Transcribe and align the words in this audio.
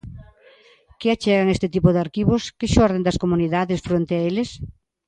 Que 0.99 1.07
achegan 1.11 1.51
este 1.55 1.67
tipo 1.75 1.89
de 1.91 1.99
arquivos, 2.05 2.41
que 2.57 2.71
xorden 2.73 3.05
das 3.07 3.19
comunidades, 3.23 3.83
fronte 3.87 4.13
a 4.15 4.21
eles? 4.29 4.49